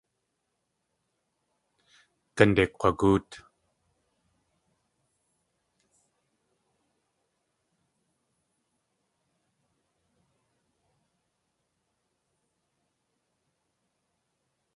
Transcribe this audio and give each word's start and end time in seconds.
Gánde 2.35 2.63
kg̲wagóot. 2.71 3.29